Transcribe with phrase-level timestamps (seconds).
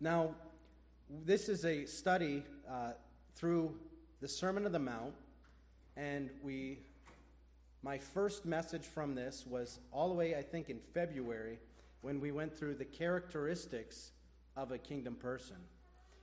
[0.00, 0.36] Now,
[1.10, 2.92] this is a study uh,
[3.34, 3.74] through
[4.20, 5.14] the Sermon of the Mount,
[5.96, 6.80] and we.
[7.80, 11.60] My first message from this was all the way, I think, in February
[12.00, 14.10] when we went through the characteristics
[14.56, 15.56] of a kingdom person.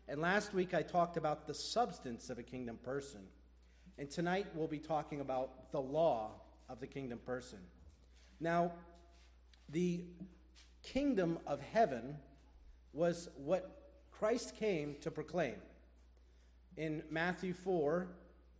[0.09, 3.21] And last week I talked about the substance of a kingdom person.
[3.97, 6.31] And tonight we'll be talking about the law
[6.67, 7.59] of the kingdom person.
[8.41, 8.73] Now,
[9.69, 10.01] the
[10.83, 12.17] kingdom of heaven
[12.95, 15.55] was what Christ came to proclaim.
[16.77, 18.07] In Matthew 4,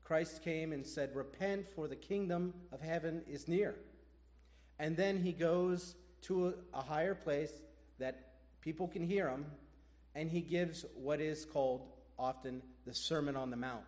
[0.04, 3.76] Christ came and said, Repent, for the kingdom of heaven is near.
[4.78, 7.52] And then he goes to a, a higher place
[7.98, 9.46] that people can hear him,
[10.14, 11.88] and he gives what is called
[12.20, 13.84] often the Sermon on the Mount.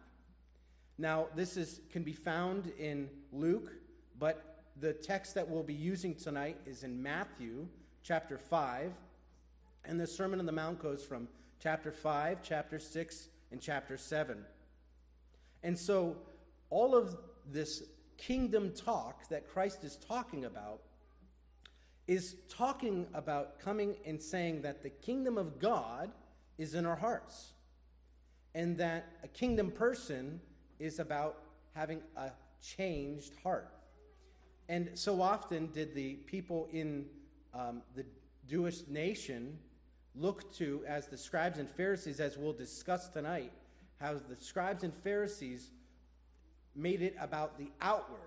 [0.97, 3.71] Now, this is, can be found in Luke,
[4.17, 7.67] but the text that we'll be using tonight is in Matthew
[8.01, 8.91] chapter 5.
[9.85, 11.27] And the Sermon on the Mount goes from
[11.59, 14.43] chapter 5, chapter 6, and chapter 7.
[15.63, 16.17] And so,
[16.69, 17.17] all of
[17.49, 17.83] this
[18.17, 20.81] kingdom talk that Christ is talking about
[22.07, 26.11] is talking about coming and saying that the kingdom of God
[26.57, 27.53] is in our hearts.
[28.55, 30.39] And that a kingdom person
[30.79, 31.37] is about
[31.75, 32.31] having a
[32.61, 33.71] changed heart.
[34.69, 37.05] And so often did the people in
[37.53, 38.05] um, the
[38.47, 39.57] Jewish nation
[40.15, 43.51] look to, as the scribes and Pharisees, as we'll discuss tonight,
[43.99, 45.71] how the scribes and Pharisees
[46.75, 48.19] made it about the outward.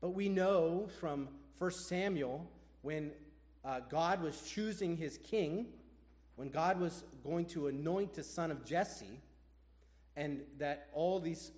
[0.00, 2.50] But we know from 1 Samuel
[2.82, 3.12] when
[3.64, 5.66] uh, God was choosing his king,
[6.36, 9.20] when God was going to anoint the son of Jesse,
[10.16, 11.52] and that all these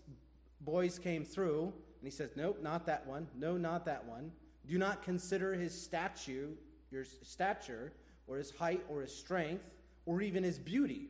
[0.61, 3.29] boys came through, and he says, Nope, not that one.
[3.37, 4.33] No, not that one.
[4.67, 6.51] Do not consider his statue,
[6.91, 7.93] your stature,
[8.27, 9.65] or his height, or his strength,
[10.07, 11.09] or even his beauty.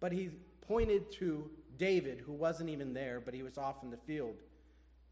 [0.00, 0.30] But he
[0.66, 4.36] pointed to David, who wasn't even there, but he was off in the field.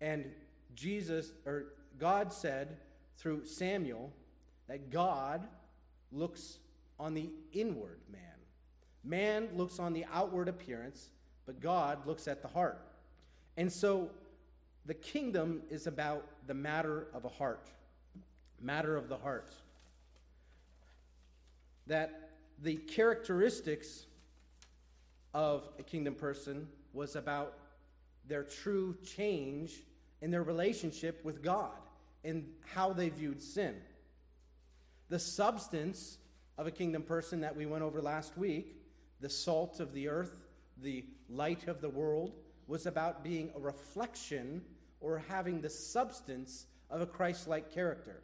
[0.00, 0.26] And
[0.74, 2.76] Jesus, or God said
[3.16, 4.12] through Samuel,
[4.68, 5.46] that God
[6.12, 6.58] looks
[7.00, 8.20] on the inward man.
[9.04, 11.10] Man looks on the outward appearance,
[11.46, 12.80] but God looks at the heart.
[13.56, 14.10] And so
[14.86, 17.68] the kingdom is about the matter of a heart,
[18.60, 19.50] matter of the heart.
[21.88, 22.30] That
[22.62, 24.06] the characteristics
[25.34, 27.54] of a kingdom person was about
[28.26, 29.82] their true change
[30.20, 31.72] in their relationship with God
[32.24, 33.74] and how they viewed sin.
[35.08, 36.18] The substance
[36.58, 38.76] of a kingdom person that we went over last week,
[39.20, 40.46] the salt of the earth,
[40.82, 42.32] the light of the world,
[42.66, 44.62] was about being a reflection
[45.00, 48.22] or having the substance of a Christ like character.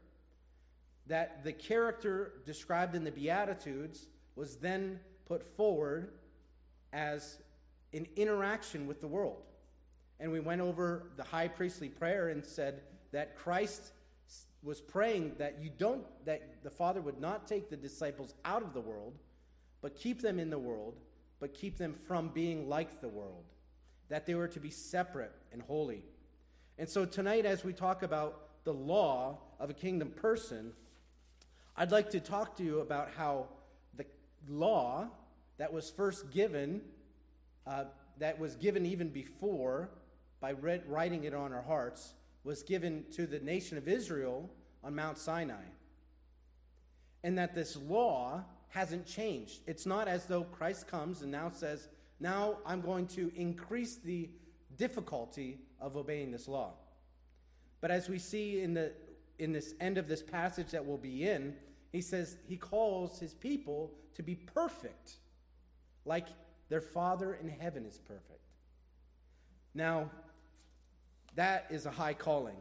[1.06, 4.06] That the character described in the Beatitudes
[4.36, 6.12] was then put forward
[6.92, 7.38] as
[7.92, 9.42] an interaction with the world.
[10.20, 12.82] And we went over the high priestly prayer and said
[13.12, 13.92] that Christ
[14.64, 18.72] was praying that you don't that the father would not take the disciples out of
[18.72, 19.14] the world
[19.82, 20.96] but keep them in the world
[21.38, 23.44] but keep them from being like the world
[24.08, 26.02] that they were to be separate and holy
[26.78, 30.72] and so tonight as we talk about the law of a kingdom person
[31.76, 33.46] i'd like to talk to you about how
[33.96, 34.04] the
[34.48, 35.08] law
[35.58, 36.80] that was first given
[37.66, 37.84] uh,
[38.18, 39.90] that was given even before
[40.40, 42.14] by read, writing it on our hearts
[42.44, 44.50] was given to the nation of Israel
[44.82, 45.64] on Mount Sinai.
[47.22, 49.60] And that this law hasn't changed.
[49.66, 51.88] It's not as though Christ comes and now says,
[52.20, 54.28] Now I'm going to increase the
[54.76, 56.74] difficulty of obeying this law.
[57.80, 58.92] But as we see in, the,
[59.38, 61.54] in this end of this passage that we'll be in,
[61.92, 65.16] he says he calls his people to be perfect,
[66.04, 66.26] like
[66.68, 68.40] their Father in heaven is perfect.
[69.74, 70.10] Now,
[71.34, 72.56] that is a high calling.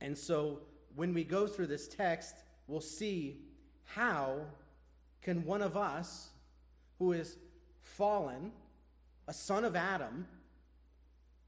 [0.00, 0.60] And so
[0.96, 3.42] when we go through this text, we'll see
[3.84, 4.40] how
[5.22, 6.30] can one of us
[6.98, 7.36] who is
[7.82, 8.52] fallen,
[9.28, 10.26] a son of Adam,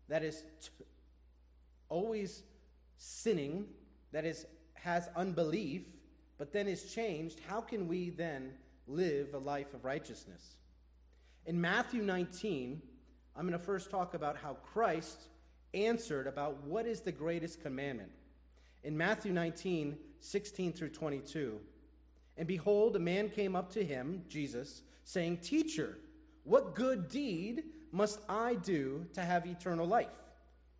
[0.09, 0.85] that is t-
[1.89, 2.43] always
[2.99, 3.67] sinning,
[4.13, 5.83] that is has unbelief,
[6.39, 8.53] but then is changed, how can we then
[8.89, 10.57] live a life of righteousness?
[11.47, 12.83] In Matthew 19,
[13.37, 15.29] I'm going to first talk about how Christ
[15.73, 18.11] answered about what is the greatest commandment.
[18.83, 21.61] In Matthew 19, 16 through 22,
[22.37, 25.99] and behold, a man came up to him, Jesus, saying, Teacher,
[26.45, 30.09] what good deed must I do to have eternal life?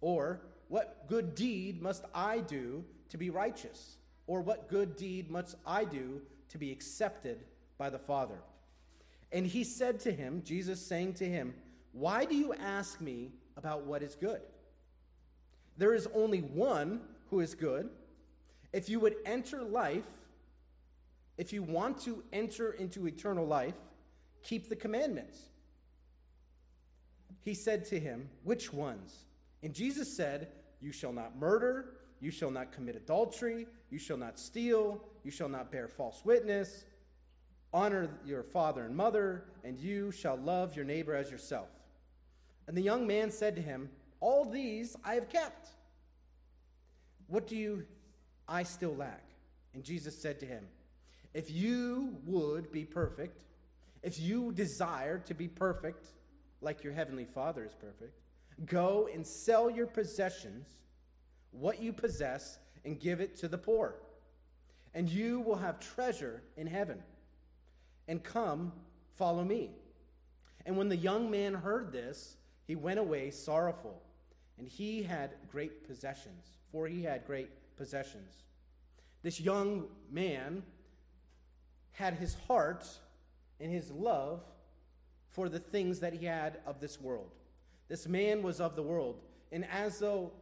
[0.01, 3.97] Or, what good deed must I do to be righteous?
[4.27, 7.45] Or, what good deed must I do to be accepted
[7.79, 8.39] by the Father?
[9.31, 11.55] And he said to him, Jesus saying to him,
[11.93, 14.41] Why do you ask me about what is good?
[15.77, 17.01] There is only one
[17.31, 17.91] who is good.
[18.73, 20.05] If you would enter life,
[21.37, 23.75] if you want to enter into eternal life,
[24.43, 25.39] keep the commandments.
[27.43, 29.25] He said to him, Which ones?
[29.63, 30.49] And Jesus said,
[30.81, 35.51] You shall not murder, you shall not commit adultery, you shall not steal, you shall
[35.51, 36.85] not bear false witness
[37.75, 41.69] Honor your father and mother, and you shall love your neighbor as yourself.
[42.67, 43.89] And the young man said to him,
[44.21, 45.71] All these I have kept.
[47.29, 47.87] What do you
[48.47, 49.25] I still lack?
[49.73, 50.67] And Jesus said to him,
[51.33, 53.43] If you would be perfect,
[54.03, 56.09] if you desire to be perfect,
[56.61, 58.21] like your heavenly Father is perfect,
[58.67, 60.67] go and sell your possessions,
[61.53, 63.95] what you possess, and give it to the poor,
[64.95, 67.01] and you will have treasure in heaven
[68.09, 68.73] and come,
[69.15, 69.71] follow me.
[70.67, 74.03] And when the young man heard this, he went away sorrowful,
[74.59, 78.43] and he had great possessions, for he had great possessions.
[79.23, 80.63] This young man
[81.93, 82.87] had his heart
[83.61, 84.41] and his love
[85.29, 87.31] for the things that he had of this world.
[87.89, 89.21] This man was of the world,
[89.53, 90.33] and as though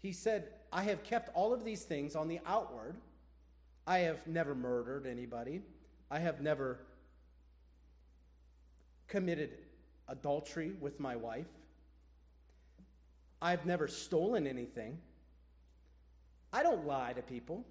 [0.00, 2.94] he said, I have kept all of these things on the outward.
[3.86, 5.62] I have never murdered anybody.
[6.10, 6.78] I have never
[9.08, 9.50] committed
[10.08, 11.46] adultery with my wife.
[13.42, 14.98] I've never stolen anything.
[16.52, 17.64] I don't lie to people.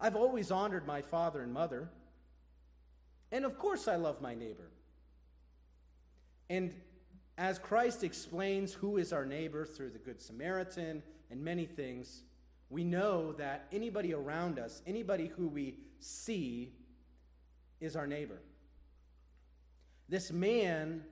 [0.00, 1.88] I've always honored my father and mother.
[3.30, 4.70] And of course, I love my neighbor.
[6.48, 6.74] And
[7.38, 12.22] as Christ explains who is our neighbor through the Good Samaritan and many things,
[12.68, 16.72] we know that anybody around us, anybody who we see,
[17.80, 18.40] is our neighbor.
[20.08, 21.02] This man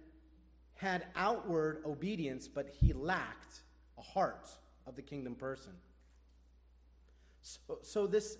[0.74, 3.62] had outward obedience, but he lacked
[3.96, 4.48] a heart
[4.86, 5.72] of the kingdom person.
[7.42, 8.36] So, so this,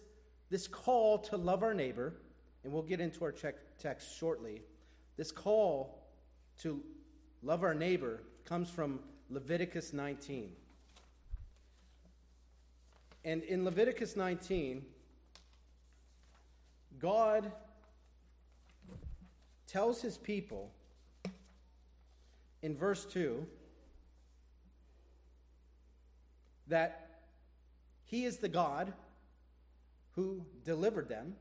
[0.50, 2.14] this call to love our neighbor,
[2.62, 4.62] and we'll get into our text shortly,
[5.16, 6.06] this call
[6.62, 6.82] to
[7.42, 9.00] love our neighbor comes from
[9.30, 10.52] Leviticus 19.
[13.28, 14.82] And in Leviticus 19,
[16.98, 17.52] God
[19.66, 20.72] tells his people
[22.62, 23.46] in verse 2
[26.68, 27.20] that
[28.06, 28.94] he is the God
[30.12, 31.36] who delivered them.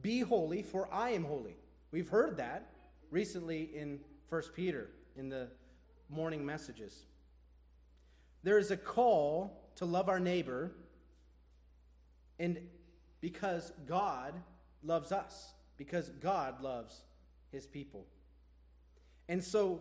[0.00, 1.54] Be holy, for I am holy.
[1.92, 2.72] We've heard that
[3.12, 4.00] recently in
[4.30, 5.46] 1 Peter in the
[6.10, 7.06] morning messages.
[8.42, 10.72] There is a call to love our neighbor,
[12.38, 12.58] and
[13.20, 14.34] because God
[14.82, 17.02] loves us, because God loves
[17.50, 18.06] his people.
[19.28, 19.80] And so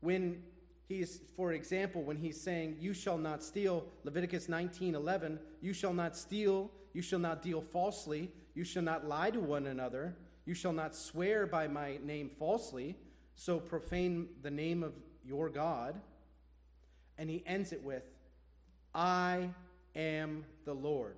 [0.00, 0.42] when
[0.88, 5.94] he's, for example, when he's saying, You shall not steal, Leviticus 19 11, you shall
[5.94, 10.54] not steal, you shall not deal falsely, you shall not lie to one another, you
[10.54, 12.96] shall not swear by my name falsely,
[13.34, 14.94] so profane the name of
[15.24, 16.00] your God.
[17.16, 18.02] And he ends it with,
[18.94, 19.50] I
[19.94, 21.16] am the Lord.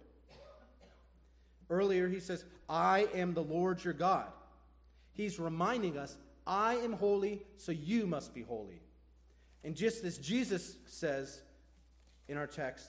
[1.71, 4.27] Earlier, he says, I am the Lord your God.
[5.15, 8.81] He's reminding us, I am holy, so you must be holy.
[9.65, 11.41] And just as Jesus says
[12.29, 12.89] in our text,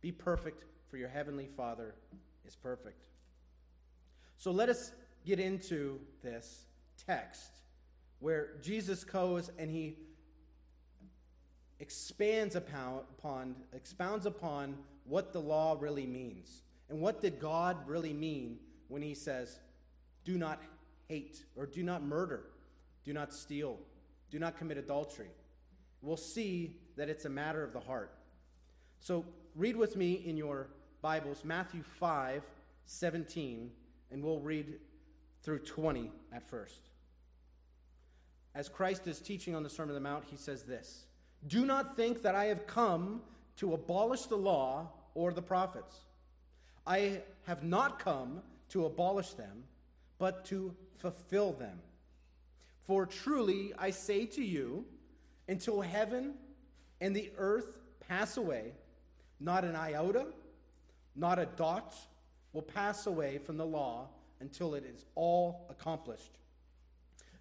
[0.00, 1.94] be perfect, for your heavenly Father
[2.46, 3.04] is perfect.
[4.36, 4.92] So let us
[5.26, 6.64] get into this
[7.06, 7.50] text
[8.20, 9.96] where Jesus goes and he
[11.80, 16.62] expands upon, expounds upon what the law really means.
[16.90, 18.58] And what did God really mean
[18.88, 19.58] when he says,
[20.24, 20.60] do not
[21.08, 22.44] hate, or do not murder,
[23.04, 23.78] do not steal,
[24.30, 25.30] do not commit adultery.
[26.02, 28.12] We'll see that it's a matter of the heart.
[29.00, 30.68] So read with me in your
[31.00, 32.42] Bibles Matthew 5
[32.86, 33.70] 17,
[34.10, 34.78] and we'll read
[35.42, 36.88] through 20 at first.
[38.54, 41.04] As Christ is teaching on the Sermon on the Mount, he says this
[41.46, 43.22] Do not think that I have come
[43.56, 45.94] to abolish the law or the prophets.
[46.86, 49.64] I have not come to abolish them,
[50.18, 51.78] but to fulfill them.
[52.86, 54.84] For truly I say to you,
[55.48, 56.34] until heaven
[57.00, 58.72] and the earth pass away,
[59.40, 60.26] not an iota,
[61.14, 61.94] not a dot
[62.52, 64.08] will pass away from the law
[64.40, 66.38] until it is all accomplished.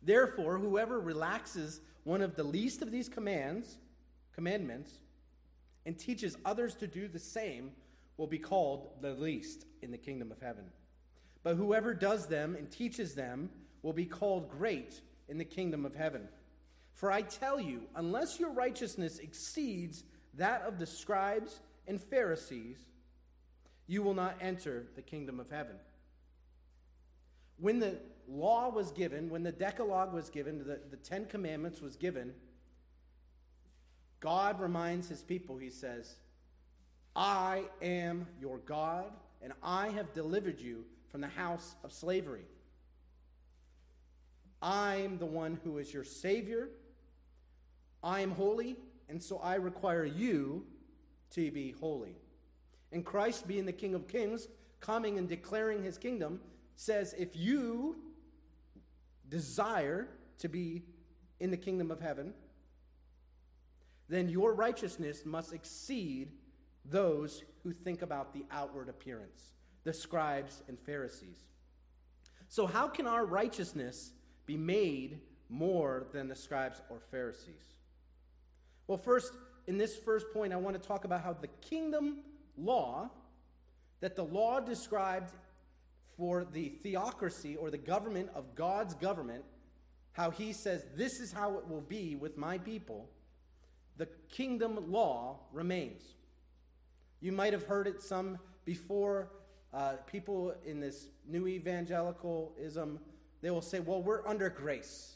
[0.02, 3.78] Therefore, whoever relaxes one of the least of these commands,
[4.38, 4.92] commandments,
[5.88, 7.72] and teaches others to do the same
[8.18, 10.66] will be called the least in the kingdom of heaven.
[11.44, 13.50] But whoever does them and teaches them
[13.82, 16.28] will be called great in the kingdom of heaven.
[16.94, 20.04] For I tell you, unless your righteousness exceeds
[20.36, 22.78] that of the scribes and Pharisees,
[23.88, 25.78] you will not enter the kingdom of heaven.
[27.60, 31.96] When the law was given, when the Decalogue was given, the, the Ten Commandments was
[31.96, 32.34] given,
[34.20, 36.16] God reminds his people, he says,
[37.16, 42.46] I am your God, and I have delivered you from the house of slavery.
[44.62, 46.70] I'm the one who is your Savior.
[48.04, 48.78] I am holy,
[49.10, 50.66] and so I require you
[51.32, 52.16] to be holy.
[52.92, 54.48] And Christ, being the King of Kings,
[54.80, 56.40] coming and declaring his kingdom,
[56.76, 57.98] says, If you
[59.30, 60.08] desire
[60.40, 60.84] to be
[61.40, 62.34] in the kingdom of heaven,
[64.10, 66.32] then your righteousness must exceed
[66.86, 69.52] those who think about the outward appearance,
[69.84, 71.44] the scribes and Pharisees.
[72.48, 74.14] So, how can our righteousness
[74.46, 77.76] be made more than the scribes or Pharisees?
[78.88, 79.34] Well, first,
[79.68, 82.20] in this first point, I want to talk about how the kingdom
[82.58, 83.10] law,
[84.00, 85.32] that the law described
[86.16, 89.44] for the theocracy or the government of God's government,
[90.14, 93.10] how he says, This is how it will be with my people,
[93.98, 96.04] the kingdom law remains.
[97.20, 99.30] You might have heard it some before.
[99.74, 103.00] Uh, people in this new evangelicalism,
[103.42, 105.16] they will say, well, we're under grace.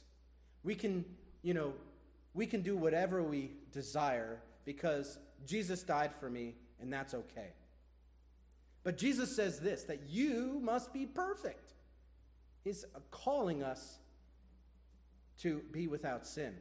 [0.64, 1.06] We can,
[1.42, 1.74] you know,
[2.34, 7.54] we can do whatever we desire because Jesus died for me and that's okay.
[8.84, 11.74] But Jesus says this that you must be perfect.
[12.64, 14.00] He's calling us
[15.40, 16.56] to be without sin.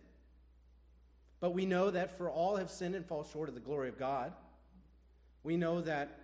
[1.41, 3.99] But we know that for all have sinned and fall short of the glory of
[3.99, 4.33] God.
[5.43, 6.21] We know that,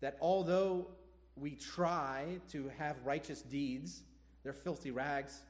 [0.00, 0.86] that although
[1.36, 4.02] we try to have righteous deeds,
[4.44, 5.42] they're filthy rags.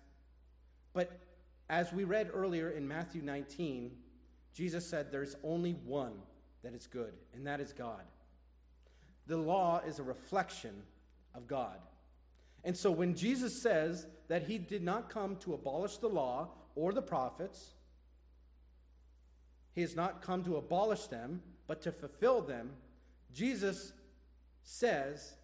[0.95, 1.21] But
[1.69, 3.91] as we read earlier in Matthew 19,
[4.55, 6.15] Jesus said there's only one
[6.63, 8.03] that is good, and that is God.
[9.27, 10.83] The law is a reflection
[11.35, 11.79] of God.
[12.65, 16.93] And so when Jesus says that he did not come to abolish the law or
[16.93, 17.74] the prophets,
[19.75, 22.71] he has not come to abolish them, but to fulfill them,
[23.33, 23.93] Jesus
[24.63, 25.35] says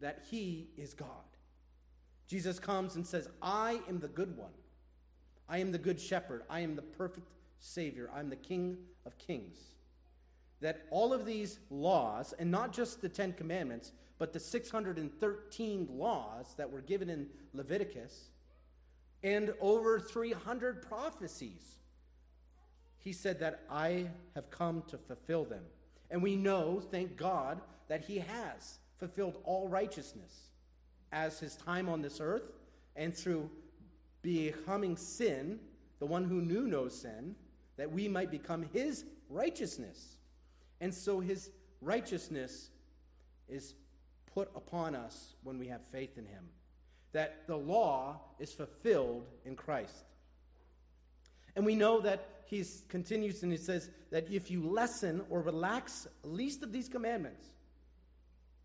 [0.00, 1.08] that he is God.
[2.26, 4.52] Jesus comes and says, I am the good one.
[5.48, 6.42] I am the good shepherd.
[6.48, 8.10] I am the perfect Savior.
[8.14, 9.58] I'm the King of kings.
[10.60, 16.54] That all of these laws, and not just the Ten Commandments, but the 613 laws
[16.56, 18.28] that were given in Leviticus,
[19.22, 21.79] and over 300 prophecies,
[23.02, 25.64] he said that I have come to fulfill them.
[26.10, 30.48] And we know, thank God, that he has fulfilled all righteousness
[31.12, 32.52] as his time on this earth
[32.96, 33.50] and through
[34.22, 35.58] becoming sin,
[35.98, 37.34] the one who knew no sin,
[37.76, 40.16] that we might become his righteousness.
[40.80, 42.68] And so his righteousness
[43.48, 43.74] is
[44.34, 46.44] put upon us when we have faith in him.
[47.12, 50.04] That the law is fulfilled in Christ.
[51.56, 56.08] And we know that he continues and he says that if you lessen or relax
[56.24, 57.46] least of these commandments,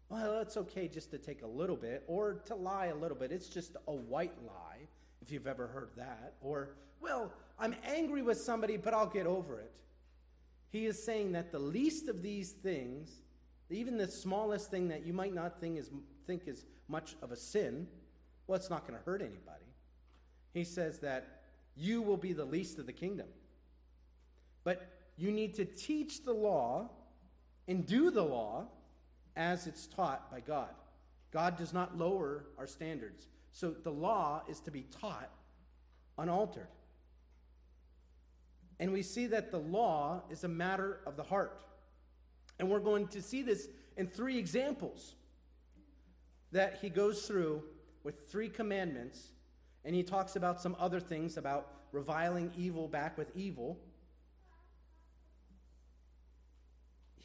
[0.10, 3.32] well, it's okay just to take a little bit or to lie a little bit.
[3.32, 4.88] It's just a white lie,
[5.22, 6.34] if you've ever heard that.
[6.42, 9.72] Or, well, I'm angry with somebody, but I'll get over it.
[10.72, 13.12] He is saying that the least of these things,
[13.70, 15.92] even the smallest thing that you might not think is,
[16.26, 17.88] think is much of a sin,
[18.48, 19.66] well, it's not going to hurt anybody.
[20.56, 21.44] He says that
[21.76, 23.28] you will be the least of the kingdom.
[24.66, 26.90] But you need to teach the law
[27.70, 28.66] and do the law
[29.38, 30.70] as it's taught by God.
[31.32, 33.28] God does not lower our standards.
[33.54, 35.30] So the law is to be taught
[36.18, 36.68] unaltered.
[38.80, 41.62] And we see that the law is a matter of the heart.
[42.60, 43.68] And we're going to see this
[43.98, 45.16] in three examples
[46.52, 47.64] that he goes through
[48.04, 49.32] with three commandments.
[49.84, 53.78] And he talks about some other things about reviling evil back with evil.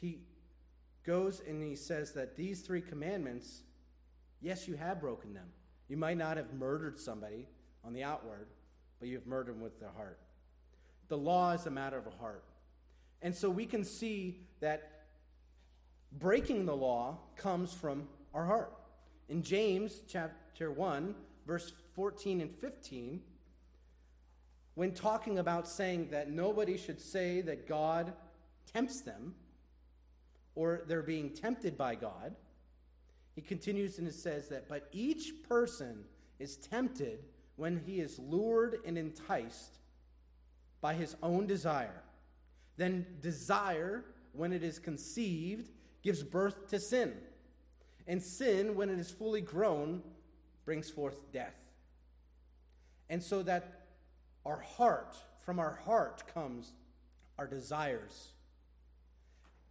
[0.01, 0.21] He
[1.05, 3.63] goes and he says that these three commandments,
[4.41, 5.49] yes, you have broken them.
[5.89, 7.47] You might not have murdered somebody
[7.85, 8.47] on the outward,
[8.99, 10.19] but you've murdered them with the heart.
[11.09, 12.45] The law is a matter of a heart.
[13.23, 15.07] And so we can see that
[16.13, 18.73] breaking the law comes from our heart.
[19.29, 21.15] In James chapter 1,
[21.47, 23.21] verse 14 and 15,
[24.75, 28.13] when talking about saying that nobody should say that God
[28.73, 29.35] tempts them
[30.55, 32.35] or they're being tempted by God,
[33.35, 36.05] he continues and it says that, but each person
[36.39, 37.25] is tempted
[37.57, 39.79] when he is lured and enticed
[40.81, 42.03] by his own desire.
[42.77, 45.71] Then desire, when it is conceived,
[46.03, 47.13] gives birth to sin.
[48.07, 50.03] And sin, when it is fully grown,
[50.65, 51.55] brings forth death.
[53.09, 53.83] And so that
[54.47, 56.73] our heart, from our heart comes
[57.39, 58.33] our desires.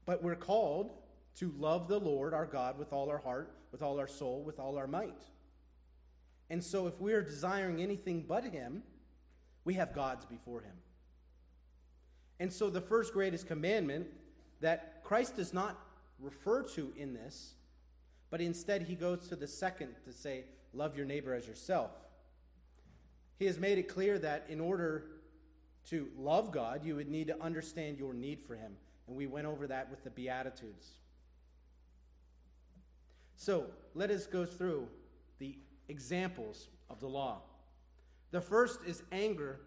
[0.10, 0.90] But we're called
[1.36, 4.60] to love the Lord our God with all our heart, with all our soul, with
[4.60, 5.22] all our might.
[6.50, 8.82] And so if we are desiring anything but Him,
[9.66, 10.74] we have gods before Him.
[12.40, 14.08] And so the first greatest commandment
[14.62, 15.80] that Christ does not
[16.20, 17.54] refer to in this,
[18.32, 21.92] but instead he goes to the second to say, Love your neighbor as yourself.
[23.38, 25.04] He has made it clear that in order
[25.92, 28.72] to love God, you would need to understand your need for him.
[29.10, 30.92] And we went over that with the Beatitudes.
[33.36, 34.88] So let us go through
[35.40, 37.42] the examples of the law.
[38.30, 39.62] The first is anger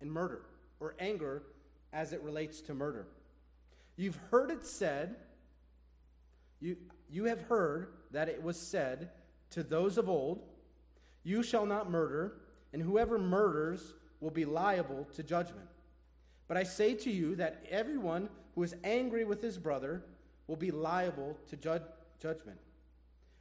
[0.00, 0.42] and murder,
[0.80, 1.44] or anger
[1.92, 3.06] as it relates to murder.
[3.96, 5.14] You've heard it said,
[6.58, 6.76] you,
[7.08, 9.10] you have heard that it was said
[9.50, 10.42] to those of old,
[11.22, 12.38] You shall not murder,
[12.72, 15.68] and whoever murders will be liable to judgment.
[16.48, 20.02] But I say to you that everyone who is angry with his brother
[20.46, 21.56] will be liable to
[22.20, 22.58] judgment.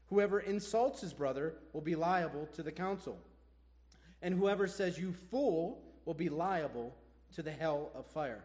[0.08, 3.18] Whoever insults his brother will be liable to the council.
[4.22, 6.96] And whoever says, You fool, will be liable
[7.36, 8.44] to the hell of fire.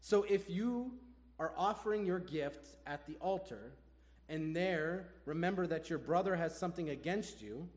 [0.00, 0.92] So if you
[1.38, 3.72] are offering your gifts at the altar,
[4.28, 7.68] and there remember that your brother has something against you,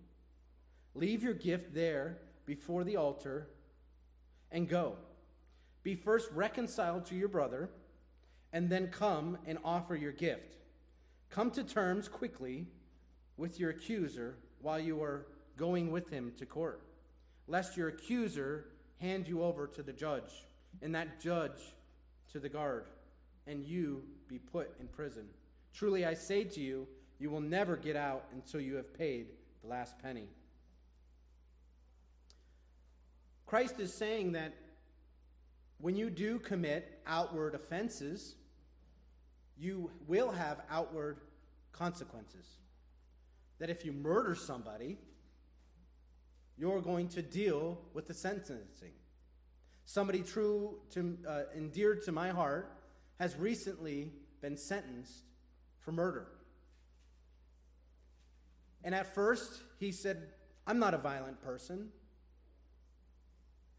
[0.94, 3.48] leave your gift there before the altar
[4.52, 4.96] and go.
[5.84, 7.70] Be first reconciled to your brother,
[8.54, 10.58] and then come and offer your gift.
[11.30, 12.68] Come to terms quickly
[13.36, 15.28] with your accuser while you are
[15.58, 16.82] going with him to court,
[17.48, 18.66] lest your accuser
[19.00, 20.46] hand you over to the judge,
[20.82, 21.74] and that judge
[22.32, 22.86] to the guard,
[23.46, 25.26] and you be put in prison.
[25.74, 26.88] Truly I say to you,
[27.20, 29.28] you will never get out until you have paid
[29.62, 30.28] the last penny.
[33.46, 34.54] Christ is saying that
[35.80, 38.36] when you do commit outward offenses,
[39.58, 41.20] you will have outward
[41.72, 42.46] consequences.
[43.60, 44.98] That if you murder somebody,
[46.58, 48.94] you're going to deal with the sentencing.
[49.86, 52.72] Somebody true to uh, endeared to my heart
[53.20, 54.12] has recently
[54.42, 55.24] been sentenced
[55.80, 56.28] for murder.
[58.84, 60.30] And at first, he said,
[60.66, 61.90] I'm not a violent person.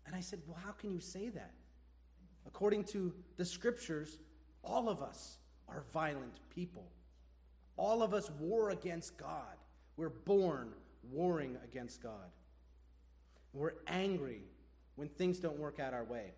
[0.07, 1.53] And I said, Well, how can you say that?
[2.49, 4.19] According to the scriptures,
[4.65, 6.91] all of us are violent people.
[7.77, 9.57] All of us war against God.
[9.97, 10.73] We're born
[11.13, 12.33] warring against God.
[13.53, 14.41] We're angry
[14.97, 16.33] when things don't work out our way.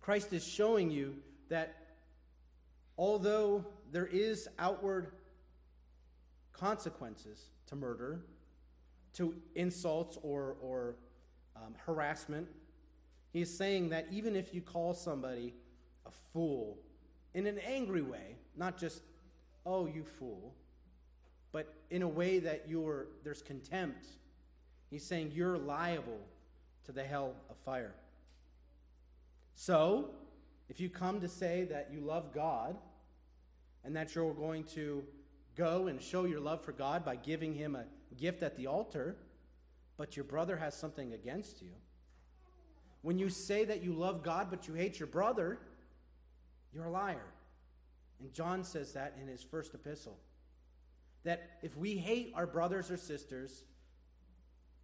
[0.00, 1.16] Christ is showing you
[1.48, 1.74] that
[2.98, 5.08] although there is outward
[6.52, 8.20] consequences to murder,
[9.14, 10.96] to insults or, or
[11.56, 12.46] um, harassment,
[13.34, 15.54] he is saying that even if you call somebody
[16.06, 16.78] a fool
[17.34, 19.02] in an angry way, not just,
[19.66, 20.54] oh, you fool,
[21.50, 24.06] but in a way that you're, there's contempt,
[24.88, 26.20] he's saying you're liable
[26.84, 27.92] to the hell of fire.
[29.56, 30.10] So,
[30.68, 32.76] if you come to say that you love God
[33.84, 35.02] and that you're going to
[35.56, 39.16] go and show your love for God by giving him a gift at the altar,
[39.96, 41.70] but your brother has something against you,
[43.04, 45.58] when you say that you love God but you hate your brother,
[46.72, 47.26] you're a liar.
[48.18, 50.16] And John says that in his first epistle.
[51.22, 53.64] That if we hate our brothers or sisters,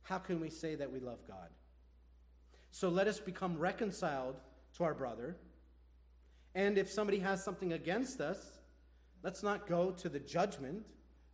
[0.03, 1.49] how can we say that we love God?
[2.73, 4.37] So let us become reconciled
[4.77, 5.39] to our brother.
[6.55, 8.59] And if somebody has something against us,
[9.23, 10.85] let's not go to the judgment.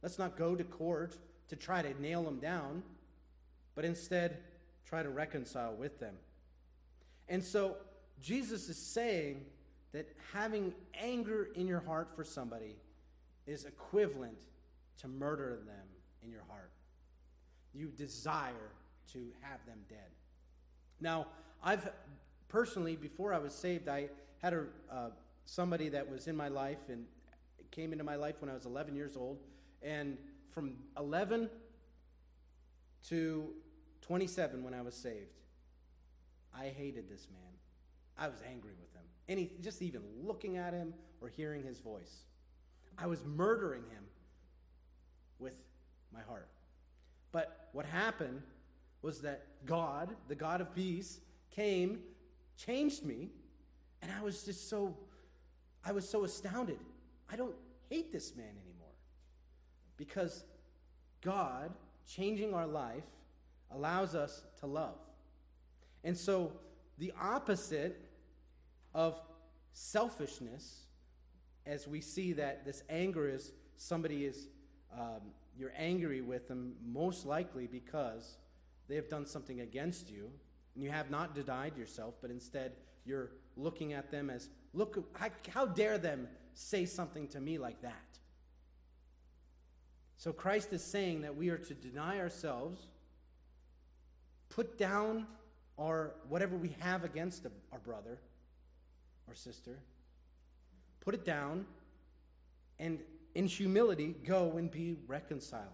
[0.03, 1.19] Let's not go to court
[1.49, 2.85] to try to nail them down,
[3.75, 4.37] but instead
[4.89, 6.15] try to reconcile with them.
[7.29, 7.77] And so
[8.21, 9.45] Jesus is saying
[9.93, 12.77] that having anger in your heart for somebody
[13.47, 14.37] is equivalent
[15.01, 15.87] to murder them
[16.23, 16.71] in your heart.
[17.73, 18.71] You desire
[19.13, 20.11] to have them dead.
[21.01, 21.27] Now,
[21.63, 21.89] I've
[22.49, 24.09] personally, before I was saved, I
[24.39, 25.11] had a, uh,
[25.45, 27.05] somebody that was in my life and
[27.71, 29.39] came into my life when I was 11 years old.
[29.83, 30.17] And
[30.51, 31.51] from 11
[33.09, 33.49] to
[34.03, 35.33] 27 when I was saved,
[36.59, 37.53] I hated this man.
[38.19, 39.03] I was angry with him.
[39.29, 42.23] Any, just even looking at him or hearing his voice.
[42.99, 44.05] I was murdering him
[45.39, 45.55] with
[46.13, 46.49] my heart.
[47.33, 48.43] But what happened
[49.03, 52.01] was that God, the God of peace, came,
[52.57, 53.29] changed me,
[54.01, 54.97] and I was just so,
[55.85, 56.79] I was so astounded.
[57.31, 57.55] I don't
[57.91, 58.95] hate this man anymore.
[59.97, 60.45] Because
[61.21, 61.73] God,
[62.09, 63.05] changing our life,
[63.71, 64.97] allows us to love.
[66.07, 66.53] And so
[66.99, 68.01] the opposite
[68.95, 69.21] of
[69.73, 70.87] selfishness,
[71.67, 74.47] as we see that this anger is somebody is,
[74.97, 78.37] um, you're angry with them most likely because
[78.89, 80.31] they have done something against you,
[80.77, 85.29] and you have not denied yourself, but instead you're looking at them as, look, how,
[85.53, 88.19] how dare them say something to me like that?
[90.19, 92.87] So Christ is saying that we are to deny ourselves,
[94.49, 95.27] put down
[95.79, 98.19] our whatever we have against our brother
[99.29, 99.79] or sister,
[101.01, 101.67] put it down,
[102.79, 103.01] and
[103.35, 105.65] in humility go and be reconciled.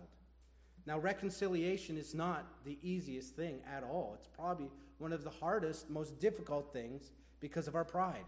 [0.84, 4.14] Now, reconciliation is not the easiest thing at all.
[4.18, 8.24] It's probably one of the hardest, most difficult things because of our pride.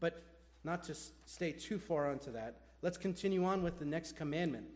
[0.00, 0.22] But
[0.64, 0.94] not to
[1.26, 4.66] stay too far onto that, let's continue on with the next commandment.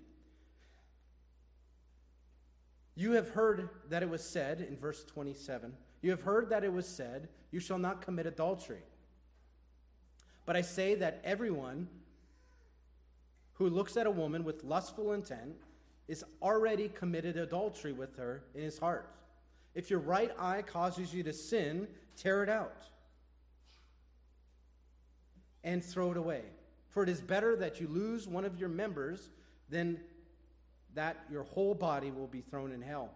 [2.97, 6.73] You have heard that it was said, in verse 27, you have heard that it
[6.73, 8.83] was said, You shall not commit adultery.
[10.47, 11.89] But I say that everyone
[13.55, 15.57] who looks at a woman with lustful intent
[16.07, 19.15] is already committed adultery with her in his heart.
[19.75, 22.85] If your right eye causes you to sin, tear it out
[25.65, 26.43] and throw it away.
[26.91, 29.31] For it is better that you lose one of your members
[29.71, 29.99] than
[30.95, 33.11] that your whole body will be thrown in hell.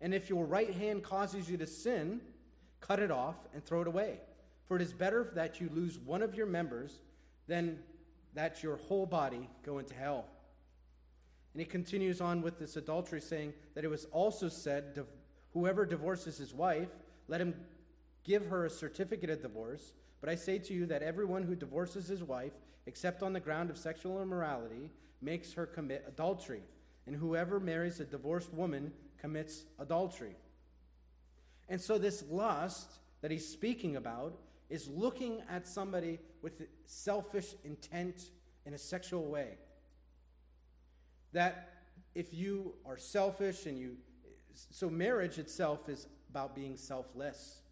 [0.00, 2.20] And if your right hand causes you to sin,
[2.80, 4.20] cut it off and throw it away.
[4.66, 7.00] For it is better that you lose one of your members
[7.48, 7.78] than
[8.34, 10.26] that your whole body go into hell.
[11.52, 15.04] And he continues on with this adultery, saying that it was also said,
[15.52, 16.88] Whoever divorces his wife,
[17.26, 17.54] let him
[18.22, 19.92] give her a certificate of divorce.
[20.20, 22.52] But I say to you that everyone who divorces his wife,
[22.86, 26.62] except on the ground of sexual immorality, makes her commit adultery.
[27.06, 30.36] And whoever marries a divorced woman commits adultery.
[31.68, 38.30] And so, this lust that he's speaking about is looking at somebody with selfish intent
[38.66, 39.58] in a sexual way.
[41.32, 41.70] That
[42.14, 43.96] if you are selfish and you.
[44.70, 47.62] So, marriage itself is about being selfless.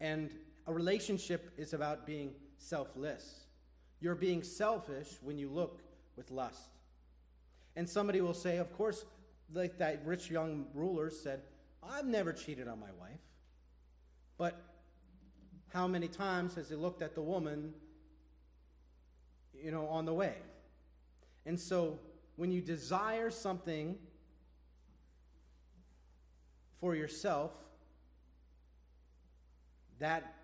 [0.00, 0.30] And
[0.66, 3.44] a relationship is about being selfless.
[4.00, 5.82] You're being selfish when you look
[6.16, 6.73] with lust.
[7.76, 9.04] And somebody will say, of course,
[9.52, 11.42] like that rich young ruler said,
[11.82, 13.20] I've never cheated on my wife.
[14.38, 14.60] But
[15.72, 17.74] how many times has he looked at the woman,
[19.52, 20.34] you know, on the way?
[21.46, 21.98] And so
[22.36, 23.96] when you desire something
[26.80, 27.52] for yourself,
[29.98, 30.34] that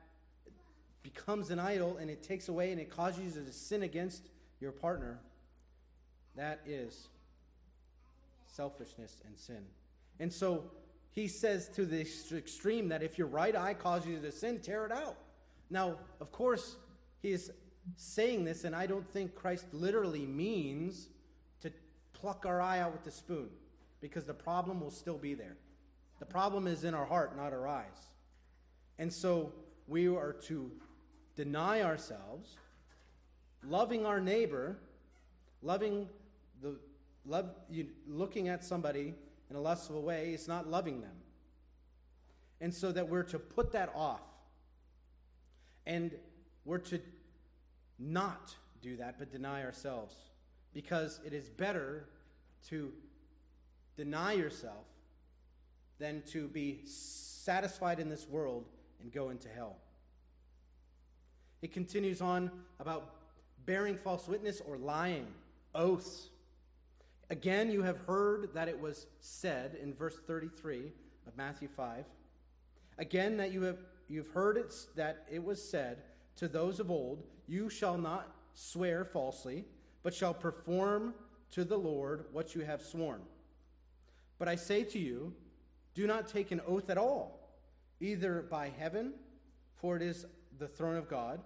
[1.02, 4.28] becomes an idol and it takes away and it causes you to sin against
[4.60, 5.18] your partner.
[6.36, 7.08] That is
[8.60, 9.64] selfishness and sin.
[10.18, 10.64] And so
[11.12, 12.00] he says to the
[12.36, 15.16] extreme that if your right eye causes you to sin, tear it out.
[15.70, 16.76] Now, of course,
[17.22, 17.50] he is
[17.96, 21.08] saying this, and I don't think Christ literally means
[21.62, 21.72] to
[22.12, 23.48] pluck our eye out with the spoon,
[24.02, 25.56] because the problem will still be there.
[26.18, 28.08] The problem is in our heart, not our eyes.
[28.98, 29.52] And so
[29.88, 30.70] we are to
[31.34, 32.58] deny ourselves,
[33.66, 34.76] loving our neighbor,
[35.62, 36.10] loving
[36.60, 36.76] the
[37.26, 39.14] love you, looking at somebody
[39.50, 41.16] in a lustful way is not loving them.
[42.60, 44.20] And so that we're to put that off.
[45.86, 46.14] And
[46.64, 47.00] we're to
[47.98, 50.14] not do that, but deny ourselves.
[50.72, 52.06] Because it is better
[52.68, 52.92] to
[53.96, 54.86] deny yourself
[55.98, 58.64] than to be satisfied in this world
[59.02, 59.76] and go into hell.
[61.62, 63.14] It continues on about
[63.66, 65.26] bearing false witness or lying,
[65.74, 66.29] oaths.
[67.30, 70.92] Again, you have heard that it was said in verse 33
[71.28, 72.04] of Matthew 5.
[72.98, 76.02] Again, that you have you've heard it that it was said
[76.36, 79.64] to those of old, You shall not swear falsely,
[80.02, 81.14] but shall perform
[81.52, 83.20] to the Lord what you have sworn.
[84.38, 85.32] But I say to you,
[85.94, 87.48] do not take an oath at all,
[88.00, 89.12] either by heaven,
[89.76, 90.26] for it is
[90.58, 91.40] the throne of God,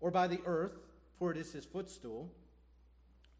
[0.00, 0.78] or by the earth,
[1.18, 2.32] for it is his footstool,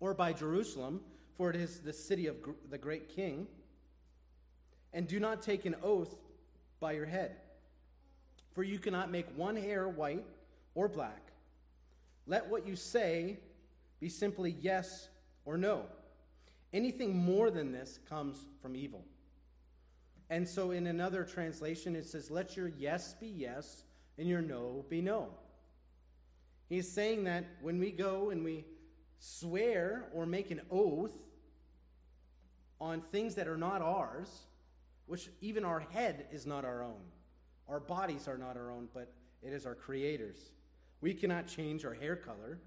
[0.01, 1.01] or by Jerusalem,
[1.38, 3.46] for it is the city of gr- the great king.
[4.92, 6.14] And do not take an oath
[6.81, 7.37] by your head,
[8.53, 10.27] for you cannot make one hair white
[10.74, 11.22] or black.
[12.27, 13.38] Let what you say
[14.01, 15.09] be simply yes
[15.44, 15.85] or no.
[16.72, 19.05] Anything more than this comes from evil.
[20.31, 23.85] And so in another translation, it says, Let your yes be yes
[24.18, 25.29] and your no be no.
[26.68, 28.64] He's saying that when we go and we
[29.18, 31.16] swear or make an oath
[32.81, 34.47] on things that are not ours,
[35.07, 37.03] which even our head is not our own,
[37.69, 39.12] our bodies are not our own, but
[39.43, 40.51] it is our Creator's.
[41.01, 42.59] We cannot change our hair color.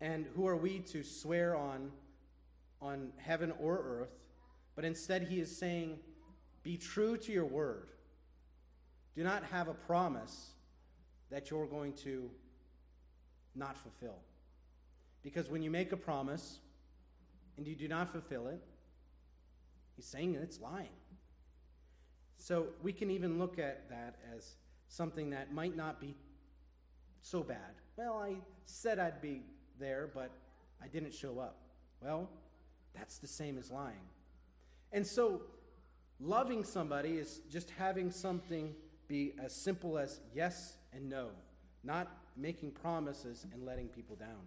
[0.00, 1.90] And who are we to swear on,
[2.80, 4.14] on heaven or earth?
[4.74, 5.98] But instead, he is saying,
[6.62, 7.88] Be true to your word.
[9.14, 10.50] Do not have a promise
[11.30, 12.30] that you're going to
[13.54, 14.18] not fulfill.
[15.22, 16.58] Because when you make a promise
[17.56, 18.62] and you do not fulfill it,
[19.96, 20.88] he's saying it's lying.
[22.38, 24.54] So we can even look at that as
[24.88, 26.14] something that might not be
[27.22, 27.74] so bad.
[27.96, 29.42] Well, I said I'd be
[29.80, 30.30] there, but
[30.82, 31.56] I didn't show up.
[32.00, 32.28] Well,
[32.94, 33.96] that's the same as lying.
[34.92, 35.42] And so,
[36.20, 38.74] loving somebody is just having something
[39.08, 41.28] be as simple as yes and no,
[41.82, 44.46] not making promises and letting people down.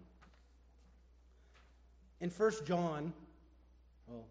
[2.20, 3.12] In 1 John,
[4.06, 4.26] well,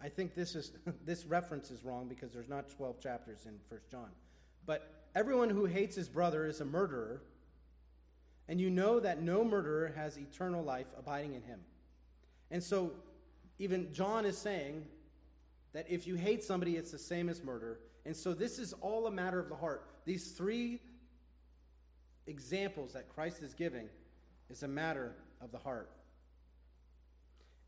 [0.00, 0.72] I think this is
[1.04, 4.08] this reference is wrong because there's not 12 chapters in 1 John.
[4.66, 7.22] But everyone who hates his brother is a murderer,
[8.48, 11.60] and you know that no murderer has eternal life abiding in him.
[12.50, 12.92] And so
[13.58, 14.86] even John is saying
[15.72, 17.80] that if you hate somebody, it's the same as murder.
[18.06, 19.84] And so this is all a matter of the heart.
[20.04, 20.80] These three
[22.26, 23.88] examples that Christ is giving
[24.48, 25.90] is a matter of the heart.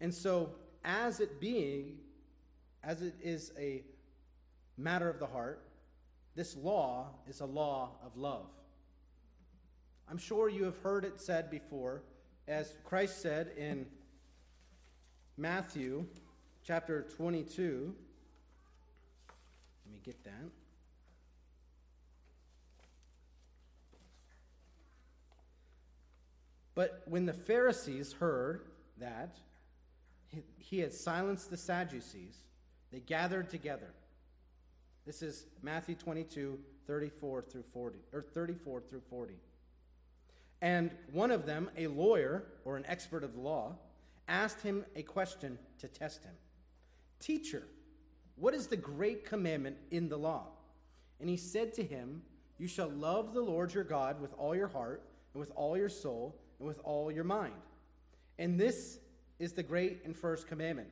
[0.00, 0.50] And so,
[0.82, 1.98] as it being,
[2.82, 3.82] as it is a
[4.76, 5.62] matter of the heart,
[6.34, 8.46] this law is a law of love.
[10.08, 12.02] I'm sure you have heard it said before,
[12.48, 13.86] as Christ said in
[15.36, 16.06] Matthew
[16.64, 17.94] chapter 22.
[19.86, 20.50] Let me get that.
[26.74, 28.62] But when the Pharisees heard
[28.98, 29.36] that
[30.58, 32.36] he had silenced the Sadducees,
[32.92, 33.92] they gathered together.
[35.06, 39.34] This is Matthew 22, 34 through 40, or 34 through 40.
[40.62, 43.76] And one of them, a lawyer or an expert of the law,
[44.28, 46.34] asked him a question to test him
[47.18, 47.62] Teacher,
[48.36, 50.46] what is the great commandment in the law?
[51.20, 52.22] And he said to him,
[52.58, 55.02] You shall love the Lord your God with all your heart,
[55.34, 57.54] and with all your soul, and with all your mind.
[58.38, 58.98] And this
[59.38, 60.88] is the great and first commandment.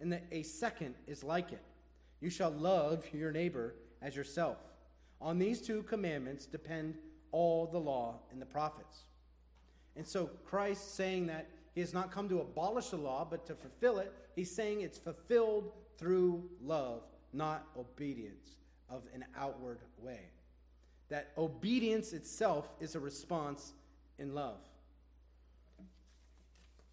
[0.00, 1.62] And that a second is like it
[2.20, 4.58] You shall love your neighbor as yourself.
[5.20, 6.96] On these two commandments depend
[7.32, 9.04] all the law and the prophets.
[9.96, 13.54] And so Christ saying that he has not come to abolish the law, but to
[13.54, 14.12] fulfill it.
[14.34, 18.56] He's saying it's fulfilled through love, not obedience
[18.88, 20.20] of an outward way.
[21.08, 23.72] That obedience itself is a response
[24.18, 24.58] in love.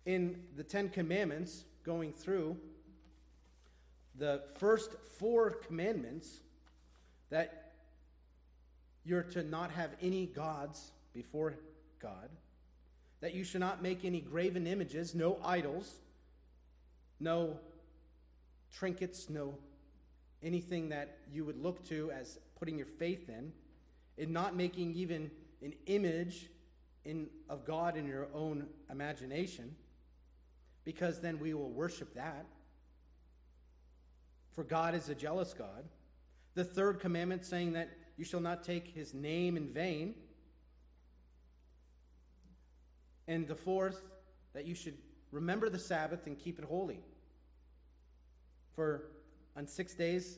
[0.05, 2.57] In the Ten Commandments, going through,
[4.17, 6.39] the first four commandments
[7.29, 7.71] that
[9.03, 11.55] you're to not have any gods before
[12.01, 12.29] God
[13.25, 15.95] that you should not make any graven images, no idols,
[17.19, 17.57] no
[18.71, 19.55] trinkets, no
[20.43, 23.51] anything that you would look to as putting your faith in,
[24.17, 25.31] in not making even
[25.63, 26.51] an image
[27.03, 29.75] in, of God in your own imagination,
[30.83, 32.45] because then we will worship that.
[34.55, 35.83] For God is a jealous God.
[36.53, 40.15] The third commandment saying that you shall not take his name in vain.
[43.27, 44.01] And the fourth,
[44.53, 44.97] that you should
[45.31, 47.01] remember the Sabbath and keep it holy.
[48.75, 49.09] For
[49.57, 50.37] on six days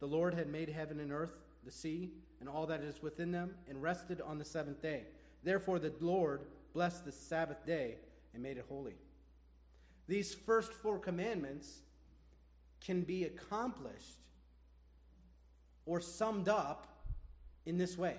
[0.00, 3.54] the Lord had made heaven and earth, the sea, and all that is within them,
[3.68, 5.04] and rested on the seventh day.
[5.44, 6.42] Therefore the Lord
[6.74, 7.96] blessed the Sabbath day
[8.34, 8.94] and made it holy.
[10.08, 11.80] These first four commandments
[12.80, 14.20] can be accomplished
[15.84, 16.86] or summed up
[17.64, 18.16] in this way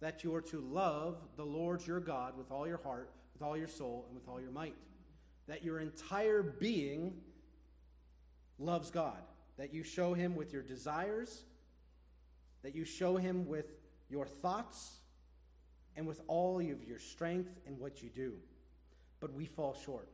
[0.00, 3.56] that you are to love the Lord your God with all your heart, with all
[3.56, 4.76] your soul, and with all your might.
[5.48, 7.20] That your entire being
[8.58, 9.18] loves God.
[9.56, 11.42] That you show him with your desires,
[12.62, 13.66] that you show him with
[14.08, 14.98] your thoughts,
[15.96, 18.34] and with all of your strength and what you do.
[19.18, 20.08] But we fall short.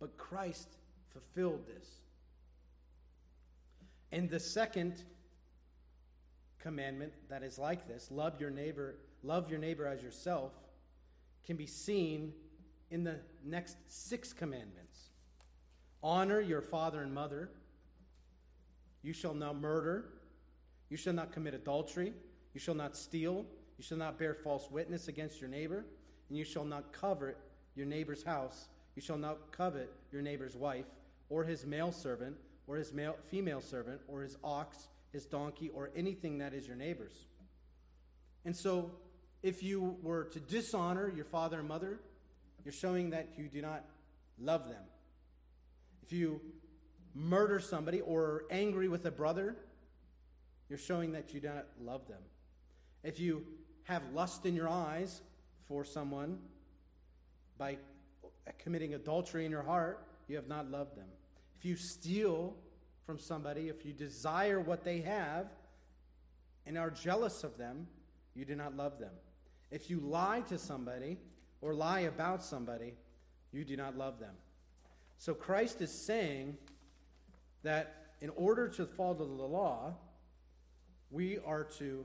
[0.00, 0.68] But Christ
[1.10, 1.86] fulfilled this.
[4.12, 5.02] And the second
[6.60, 10.52] commandment that is like this, love your neighbor, love your neighbor as yourself,
[11.44, 12.32] can be seen
[12.90, 15.08] in the next six commandments.
[16.02, 17.50] Honor your father and mother,
[19.02, 20.10] You shall not murder.
[20.88, 22.12] You shall not commit adultery.
[22.54, 23.44] You shall not steal.
[23.78, 25.84] You shall not bear false witness against your neighbor.
[26.28, 27.36] And you shall not covet
[27.74, 28.68] your neighbor's house.
[28.94, 30.84] You shall not covet your neighbor's wife,
[31.30, 35.90] or his male servant, or his male, female servant, or his ox, his donkey, or
[35.96, 37.26] anything that is your neighbor's.
[38.44, 38.92] And so,
[39.42, 42.00] if you were to dishonor your father and mother,
[42.64, 43.84] you're showing that you do not
[44.38, 44.82] love them.
[46.02, 46.40] If you
[47.14, 49.56] murder somebody or are angry with a brother,
[50.68, 52.22] you're showing that you do not love them.
[53.02, 53.44] If you
[53.84, 55.20] have lust in your eyes
[55.66, 56.38] for someone
[57.58, 57.78] by
[58.58, 61.08] committing adultery in your heart, you have not loved them.
[61.62, 62.56] If you steal
[63.06, 65.46] from somebody, if you desire what they have
[66.66, 67.86] and are jealous of them,
[68.34, 69.12] you do not love them.
[69.70, 71.18] If you lie to somebody
[71.60, 72.94] or lie about somebody,
[73.52, 74.34] you do not love them.
[75.18, 76.56] So Christ is saying
[77.62, 79.94] that in order to follow the law,
[81.12, 82.04] we are to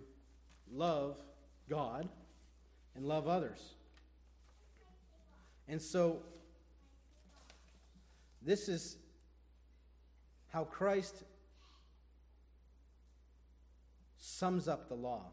[0.71, 1.17] love
[1.67, 2.07] God
[2.95, 3.73] and love others.
[5.67, 6.19] And so,
[8.43, 8.97] this is
[10.49, 11.23] how Christ
[14.17, 15.25] sums up the law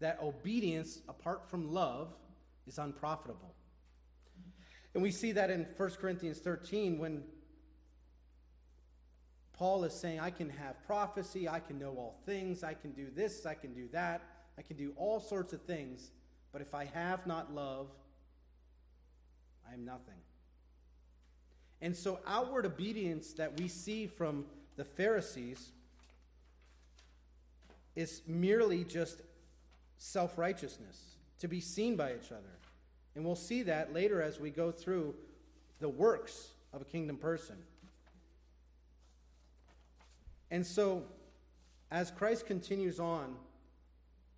[0.00, 2.08] that obedience apart from love
[2.66, 3.54] is unprofitable.
[4.94, 7.22] And we see that in 1 Corinthians 13 when
[9.52, 13.08] Paul is saying, I can have prophecy, I can know all things, I can do
[13.14, 14.22] this, I can do that,
[14.58, 16.10] I can do all sorts of things,
[16.50, 17.88] but if I have not love,
[19.70, 20.14] I am nothing.
[21.82, 24.44] And so, outward obedience that we see from
[24.76, 25.72] the Pharisees
[27.96, 29.22] is merely just
[29.98, 32.58] self righteousness, to be seen by each other.
[33.14, 35.14] And we'll see that later as we go through
[35.80, 37.56] the works of a kingdom person.
[40.50, 41.02] And so,
[41.90, 43.36] as Christ continues on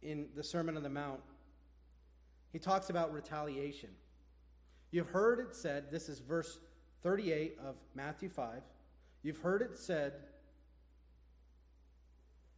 [0.03, 1.21] in the Sermon on the Mount,
[2.53, 3.91] he talks about retaliation.
[4.91, 6.59] You've heard it said, this is verse
[7.03, 8.63] 38 of Matthew 5.
[9.23, 10.15] You've heard it said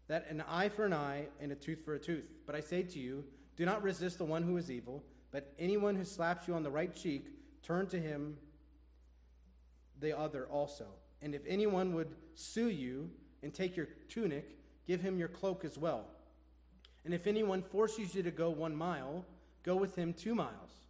[0.09, 2.27] that an eye for an eye and a tooth for a tooth.
[2.47, 3.25] But I say to you,
[3.57, 6.71] do not resist the one who is evil, but anyone who slaps you on the
[6.71, 7.27] right cheek,
[7.63, 8.37] turn to him
[10.01, 10.87] the other also.
[11.23, 13.11] And if anyone would sue you,
[13.45, 16.07] and take your tunic, give him your cloak as well.
[17.05, 19.25] And if anyone forces you to go one mile,
[19.63, 20.87] go with him two miles.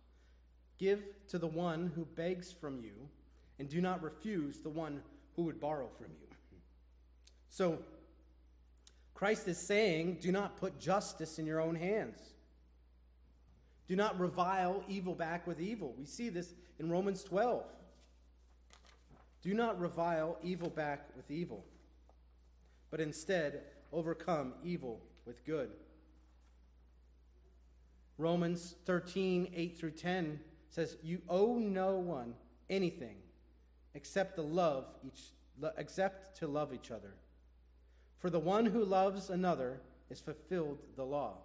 [0.79, 2.93] Give to the one who begs from you,
[3.59, 5.03] and do not refuse the one
[5.37, 6.59] who would borrow from you.
[7.49, 7.79] So,
[9.15, 12.19] Christ is saying, do not put justice in your own hands.
[13.87, 15.95] Do not revile evil back with evil.
[15.99, 17.63] We see this in Romans 12.
[19.43, 21.65] Do not revile evil back with evil
[22.95, 23.61] but instead
[23.93, 25.69] overcome evil with good.
[28.19, 30.39] Romans 13, 8 through 10
[30.69, 32.35] says, You owe no one
[32.71, 33.17] anything
[33.95, 35.31] except the love each
[35.79, 37.15] except to love each other.
[38.19, 39.81] For the one who loves another
[40.11, 41.37] is fulfilled the law.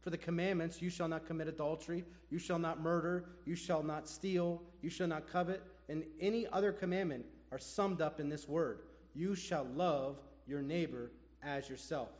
[0.00, 4.08] For the commandments, you shall not commit adultery, you shall not murder, you shall not
[4.08, 8.80] steal, you shall not covet, and any other commandment are summed up in this word
[9.14, 11.10] you shall love your neighbor
[11.42, 12.10] as yourself.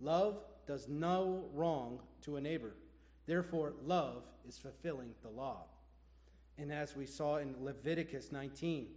[0.00, 2.74] Love does no wrong to a neighbor.
[3.26, 5.66] Therefore, love is fulfilling the law.
[6.58, 8.88] And as we saw in Leviticus 19,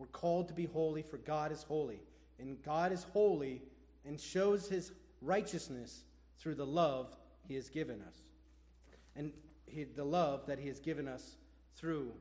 [0.00, 2.00] we're called to be holy, for God is holy.
[2.38, 3.60] And God is holy
[4.06, 6.04] and shows his righteousness
[6.38, 7.14] through the love
[7.46, 8.16] he has given us.
[9.14, 9.30] And
[9.66, 11.36] he, the love that he has given us
[11.76, 12.12] through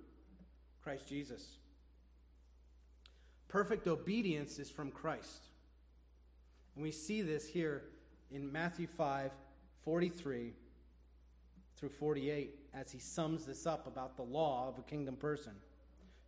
[0.84, 1.56] Christ Jesus.
[3.48, 5.46] Perfect obedience is from Christ.
[6.76, 7.84] And we see this here
[8.30, 9.32] in Matthew 5
[9.86, 10.52] 43
[11.78, 15.54] through 48 as he sums this up about the law of a kingdom person.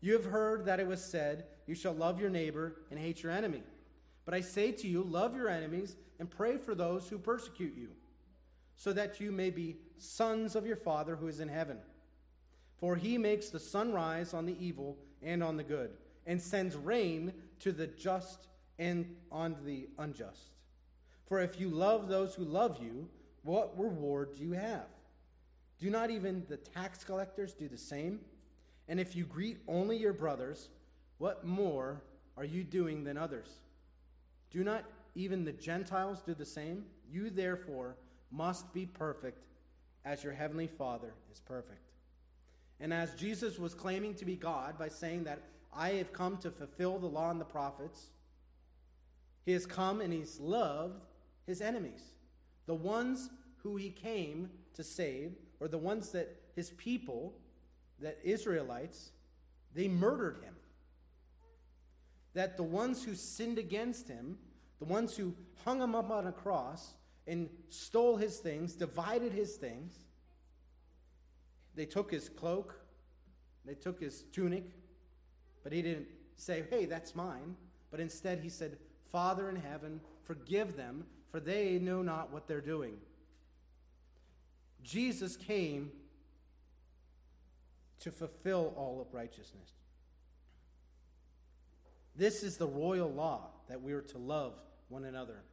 [0.01, 3.31] You have heard that it was said, You shall love your neighbor and hate your
[3.31, 3.63] enemy.
[4.25, 7.89] But I say to you, love your enemies and pray for those who persecute you,
[8.75, 11.77] so that you may be sons of your Father who is in heaven.
[12.77, 15.91] For he makes the sun rise on the evil and on the good,
[16.25, 18.47] and sends rain to the just
[18.79, 20.51] and on the unjust.
[21.25, 23.07] For if you love those who love you,
[23.43, 24.87] what reward do you have?
[25.79, 28.19] Do not even the tax collectors do the same?
[28.91, 30.67] And if you greet only your brothers,
[31.17, 32.01] what more
[32.35, 33.47] are you doing than others?
[34.49, 34.83] Do not
[35.15, 36.83] even the Gentiles do the same?
[37.09, 37.95] You therefore
[38.31, 39.45] must be perfect
[40.03, 41.93] as your heavenly Father is perfect.
[42.81, 45.41] And as Jesus was claiming to be God by saying that
[45.73, 48.07] I have come to fulfill the law and the prophets,
[49.45, 51.05] He has come and he's loved
[51.47, 52.03] his enemies.
[52.65, 53.29] The ones
[53.63, 55.31] who he came to save,
[55.61, 57.35] or the ones that his people,
[58.01, 59.11] that Israelites,
[59.73, 60.53] they murdered him.
[62.33, 64.37] That the ones who sinned against him,
[64.79, 65.33] the ones who
[65.65, 66.93] hung him up on a cross
[67.27, 69.93] and stole his things, divided his things,
[71.75, 72.75] they took his cloak,
[73.65, 74.65] they took his tunic,
[75.63, 77.55] but he didn't say, Hey, that's mine.
[77.91, 78.77] But instead, he said,
[79.11, 82.95] Father in heaven, forgive them, for they know not what they're doing.
[84.83, 85.91] Jesus came
[88.01, 89.73] to fulfill all of righteousness.
[92.15, 94.53] This is the royal law that we are to love
[94.89, 95.43] one another.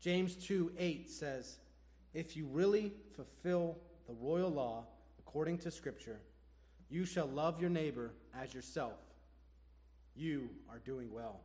[0.00, 1.58] James 2 8 says,
[2.12, 4.84] If you really fulfill the royal law
[5.18, 6.20] according to Scripture,
[6.90, 8.98] you shall love your neighbor as yourself.
[10.14, 11.40] You are doing well.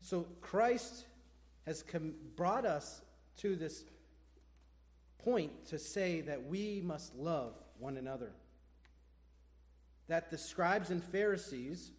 [0.00, 1.04] So Christ
[1.66, 3.02] has com- brought us
[3.38, 3.84] to this
[5.18, 8.32] point to say that we must love one another.
[10.12, 11.92] That the scribes and Pharisees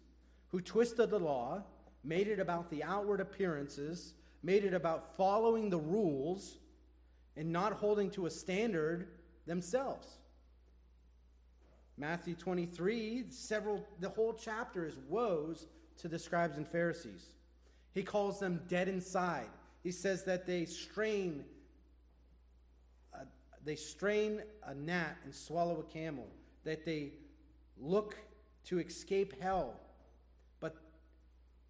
[0.52, 1.64] who twisted the law,
[2.04, 6.58] made it about the outward appearances, made it about following the rules,
[7.36, 9.08] and not holding to a standard
[9.48, 10.06] themselves.
[11.98, 15.66] Matthew 23, several, the whole chapter is woes
[15.98, 17.30] to the scribes and Pharisees.
[17.94, 19.48] He calls them dead inside.
[19.82, 21.44] He says that they strain,
[23.12, 23.24] uh,
[23.64, 26.28] they strain a gnat and swallow a camel.
[26.62, 27.10] That they
[27.80, 28.16] look
[28.66, 29.78] to escape hell,
[30.60, 30.76] but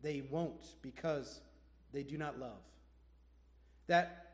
[0.03, 1.41] they won't because
[1.93, 2.63] they do not love.
[3.87, 4.27] That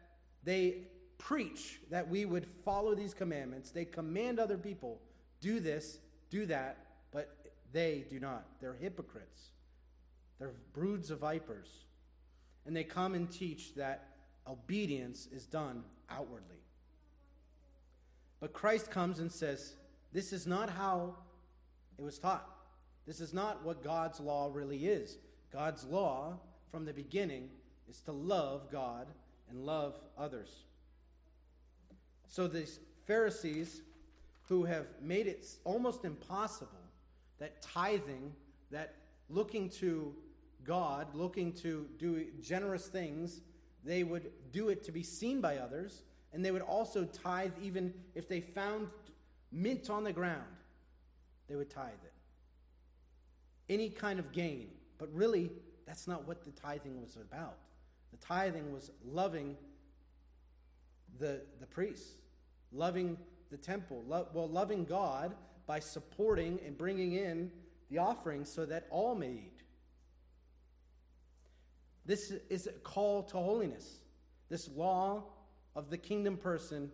[0.45, 3.71] they preach that we would follow these commandments.
[3.71, 5.01] They command other people
[5.41, 5.99] do this,
[6.31, 6.79] do that,
[7.13, 7.37] but
[7.73, 8.47] they do not.
[8.61, 9.51] They're hypocrites.
[10.39, 11.69] They're broods of vipers.
[12.67, 14.09] And they come and teach that
[14.47, 16.57] obedience is done outwardly.
[18.41, 19.75] But Christ comes and says,
[20.13, 21.17] This is not how
[22.01, 22.49] it was taught.
[23.07, 25.19] This is not what God's law really is.
[25.53, 26.39] God's law,
[26.71, 27.51] from the beginning,
[27.89, 29.07] is to love God
[29.51, 30.65] and love others.
[32.27, 33.83] So these Pharisees
[34.49, 36.71] who have made it almost impossible
[37.39, 38.33] that tithing,
[38.71, 38.95] that
[39.29, 40.15] looking to
[40.65, 43.41] God, looking to do generous things,
[43.85, 47.93] they would do it to be seen by others, and they would also tithe even
[48.15, 48.89] if they found
[49.51, 50.45] mint on the ground,
[51.51, 52.13] they would tithe it.
[53.69, 54.69] Any kind of gain.
[54.99, 55.51] But really,
[55.85, 57.57] that's not what the tithing was about.
[58.13, 59.57] The tithing was loving
[61.19, 62.13] the, the priests,
[62.73, 63.19] loving
[63.51, 65.35] the temple, lo- well, loving God
[65.67, 67.51] by supporting and bringing in
[67.91, 69.63] the offering so that all may eat.
[72.07, 73.99] This is a call to holiness.
[74.49, 75.25] This law
[75.75, 76.93] of the kingdom person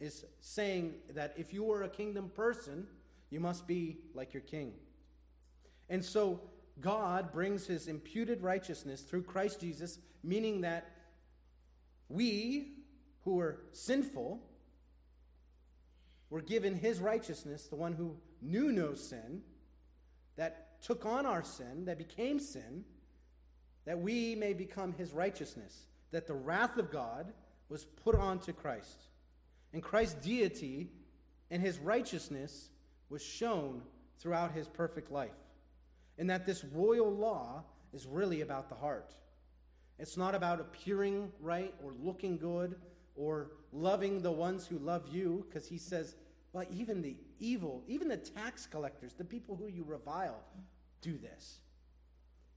[0.00, 2.86] is saying that if you are a kingdom person,
[3.30, 4.72] you must be like your king.
[5.88, 6.40] And so
[6.80, 10.90] God brings his imputed righteousness through Christ Jesus, meaning that
[12.08, 12.72] we
[13.24, 14.40] who are sinful
[16.30, 19.42] were given his righteousness, the one who knew no sin,
[20.36, 22.84] that took on our sin, that became sin,
[23.84, 27.32] that we may become his righteousness, that the wrath of God
[27.68, 29.04] was put onto Christ.
[29.72, 30.90] And Christ's deity
[31.50, 32.68] and his righteousness
[33.08, 33.82] was shown
[34.18, 35.30] throughout his perfect life.
[36.18, 39.14] And that this royal law is really about the heart.
[39.98, 42.76] It's not about appearing right or looking good
[43.14, 46.16] or loving the ones who love you, because he says,
[46.52, 50.40] well, even the evil, even the tax collectors, the people who you revile,
[51.00, 51.60] do this.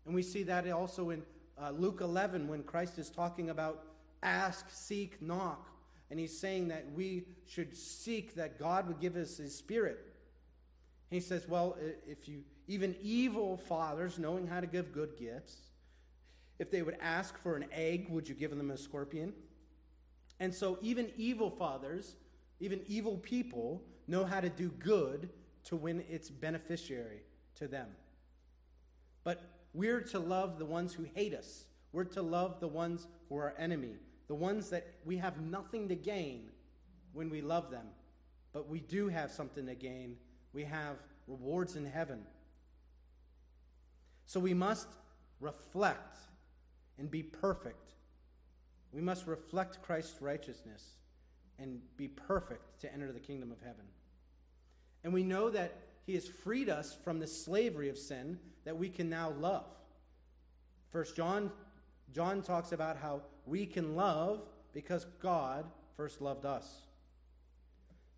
[0.05, 1.23] And we see that also in
[1.61, 3.83] uh, Luke 11 when Christ is talking about
[4.23, 5.69] ask, seek, knock.
[6.09, 10.08] And he's saying that we should seek that God would give us his spirit.
[11.09, 11.75] He says, well,
[12.07, 15.55] if you, even evil fathers, knowing how to give good gifts,
[16.59, 19.33] if they would ask for an egg, would you give them a scorpion?
[20.39, 22.15] And so, even evil fathers,
[22.59, 25.29] even evil people, know how to do good
[25.65, 27.21] to win its beneficiary
[27.55, 27.87] to them.
[29.23, 29.41] But
[29.73, 31.65] we're to love the ones who hate us.
[31.91, 33.95] We're to love the ones who are our enemy,
[34.27, 36.49] the ones that we have nothing to gain
[37.13, 37.87] when we love them.
[38.53, 40.17] But we do have something to gain.
[40.53, 40.97] We have
[41.27, 42.21] rewards in heaven.
[44.25, 44.87] So we must
[45.39, 46.17] reflect
[46.97, 47.89] and be perfect
[48.91, 50.83] we must reflect Christ's righteousness
[51.59, 53.85] and be perfect to enter the kingdom of heaven.
[55.03, 55.75] And we know that
[56.05, 59.65] he has freed us from the slavery of sin that we can now love.
[60.91, 61.51] First John
[62.11, 64.41] John talks about how we can love
[64.73, 66.81] because God first loved us.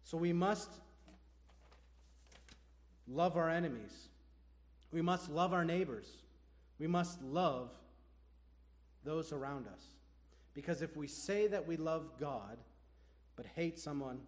[0.03, 0.69] So we must
[3.11, 4.09] love our enemies.
[4.91, 6.07] We must love our neighbors.
[6.79, 7.69] We must love
[9.03, 9.83] those around us.
[10.53, 12.57] Because if we say that we love God
[13.35, 14.19] but hate someone,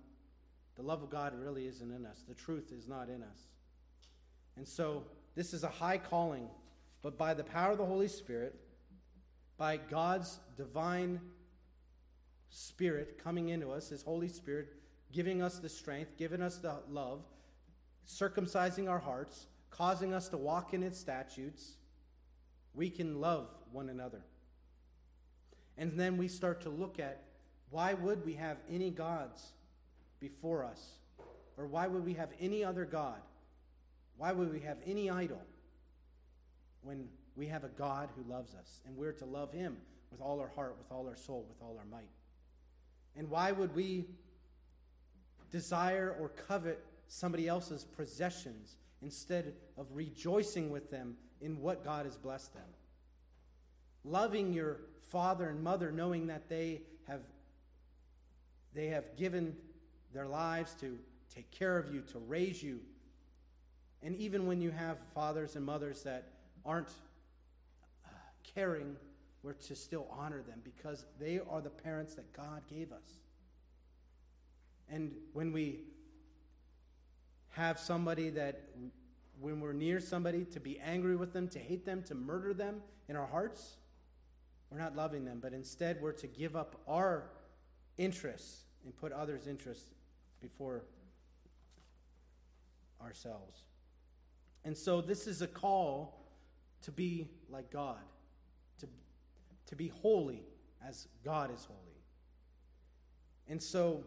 [0.75, 2.23] the love of God really isn't in us.
[2.27, 3.39] The truth is not in us.
[4.55, 5.03] And so,
[5.35, 6.47] this is a high calling,
[7.01, 8.55] but by the power of the Holy Spirit,
[9.57, 11.19] by God's divine
[12.49, 14.73] Spirit coming into us, His Holy Spirit
[15.11, 17.21] giving us the strength, giving us the love,
[18.07, 21.73] circumcising our hearts, causing us to walk in its statutes,
[22.73, 24.21] we can love one another.
[25.77, 27.23] And then we start to look at
[27.69, 29.53] why would we have any gods
[30.19, 30.93] before us?
[31.57, 33.19] Or why would we have any other God?
[34.17, 35.41] Why would we have any idol
[36.81, 39.77] when we have a God who loves us and we're to love him
[40.11, 42.09] with all our heart, with all our soul, with all our might?
[43.15, 44.05] And why would we
[45.51, 46.83] desire or covet
[47.13, 52.63] somebody else's possessions instead of rejoicing with them in what God has blessed them?
[54.03, 54.79] Loving your
[55.11, 57.21] father and mother, knowing that they have,
[58.73, 59.55] they have given
[60.11, 60.97] their lives to
[61.33, 62.79] take care of you, to raise you.
[64.01, 66.29] And even when you have fathers and mothers that
[66.65, 66.91] aren't
[68.05, 68.09] uh,
[68.55, 68.95] caring,
[69.43, 73.05] we're to still honor them because they are the parents that God gave us.
[74.89, 75.81] And when we
[77.53, 78.61] have somebody that,
[79.39, 82.81] when we're near somebody, to be angry with them, to hate them, to murder them
[83.07, 83.77] in our hearts,
[84.71, 87.29] we're not loving them, but instead we're to give up our
[87.97, 89.91] interests and put others' interests
[90.41, 90.83] before
[93.01, 93.61] ourselves.
[94.65, 96.19] And so this is a call
[96.81, 98.01] to be like God,
[98.79, 98.87] to,
[99.67, 100.43] to be holy
[100.85, 101.79] as God is holy.
[103.47, 104.03] And so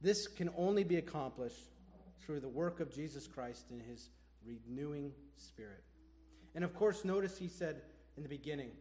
[0.00, 1.68] this can only be accomplished
[2.26, 4.10] through the work of Jesus Christ in his
[4.44, 5.84] renewing spirit.
[6.54, 7.82] And of course, notice he said
[8.16, 8.72] in the beginning,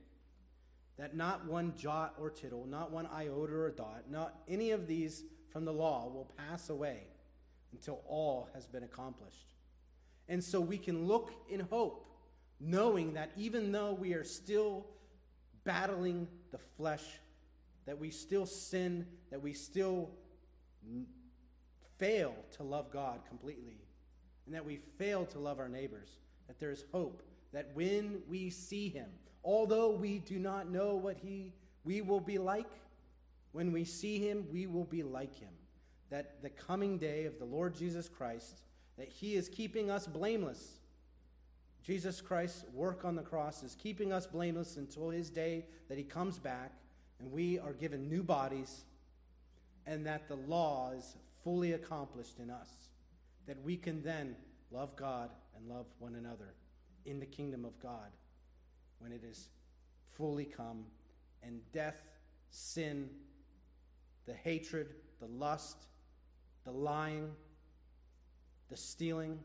[0.98, 5.24] that not one jot or tittle, not one iota or dot, not any of these
[5.50, 7.02] from the law will pass away
[7.74, 9.54] until all has been accomplished.
[10.30, 12.06] And so we can look in hope,
[12.60, 14.86] knowing that even though we are still
[15.66, 17.04] battling the flesh,
[17.86, 20.10] that we still sin, that we still
[21.98, 23.78] fail to love God completely,
[24.46, 26.10] and that we fail to love our neighbors,
[26.48, 27.24] that there is hope,
[27.54, 29.10] that when we see Him,
[29.46, 32.72] Although we do not know what he, we will be like,
[33.52, 35.54] when we see him, we will be like him.
[36.10, 38.64] That the coming day of the Lord Jesus Christ,
[38.98, 40.80] that he is keeping us blameless.
[41.84, 46.04] Jesus Christ's work on the cross is keeping us blameless until his day that he
[46.04, 46.74] comes back
[47.20, 48.84] and we are given new bodies
[49.86, 51.16] and that the law is
[51.46, 52.90] fully accomplished in us.
[53.48, 54.36] That we can then
[54.72, 56.56] love God and love one another
[57.06, 58.12] in the kingdom of God
[59.00, 59.50] when it is
[60.18, 60.86] fully come,
[61.44, 62.02] and death,
[62.50, 63.10] sin,
[64.26, 65.86] the hatred, the lust,
[66.64, 67.30] the lying,
[68.70, 69.40] the stealing,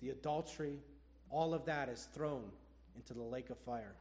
[0.00, 0.78] the adultery,
[1.30, 2.44] all of that is thrown
[2.96, 3.94] into the lake of fire.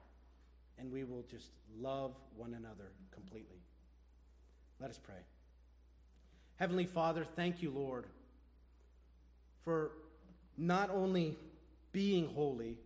[0.77, 3.61] And we will just love one another completely.
[4.79, 5.21] Let us pray.
[6.57, 8.05] Heavenly Father, thank you, Lord,
[9.63, 9.91] for
[10.57, 11.37] not only
[11.91, 12.77] being holy,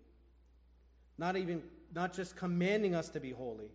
[1.18, 1.62] not even
[1.94, 3.72] not just commanding us to be holy,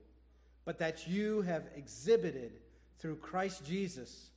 [0.65, 2.53] but that you have exhibited
[2.99, 4.31] through Christ Jesus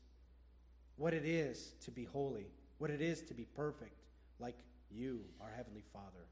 [0.98, 2.48] what it is to be holy,
[2.78, 4.02] what it is to be perfect,
[4.40, 4.56] like
[4.92, 6.26] you, our Heavenly Father.